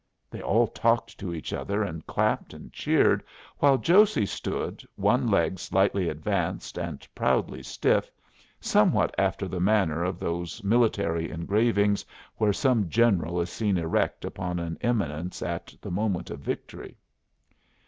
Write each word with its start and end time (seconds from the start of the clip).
They 0.31 0.41
all 0.41 0.65
talked 0.65 1.19
to 1.19 1.31
each 1.31 1.53
other, 1.53 1.83
and 1.83 2.07
clapped 2.07 2.55
and 2.55 2.73
cheered, 2.73 3.23
while 3.59 3.77
Josey 3.77 4.25
stood, 4.25 4.83
one 4.95 5.27
leg 5.29 5.59
slightly 5.59 6.09
advanced 6.09 6.79
and 6.79 7.07
proudly 7.13 7.61
stiff, 7.61 8.09
somewhat 8.59 9.13
after 9.19 9.47
the 9.47 9.59
manner 9.59 10.03
of 10.03 10.17
those 10.17 10.63
military 10.63 11.29
engravings 11.29 12.03
where 12.37 12.51
some 12.51 12.89
general 12.89 13.39
is 13.41 13.51
seen 13.51 13.77
erect 13.77 14.25
upon 14.25 14.57
an 14.57 14.79
eminence 14.81 15.43
at 15.43 15.71
the 15.79 15.91
moment 15.91 16.31
of 16.31 16.39
victory. 16.39 16.97